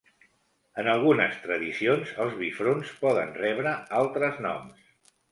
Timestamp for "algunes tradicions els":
0.93-2.33